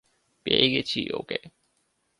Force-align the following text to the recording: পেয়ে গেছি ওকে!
পেয়ে 0.45 0.65
গেছি 0.73 0.99
ওকে! 1.13 1.39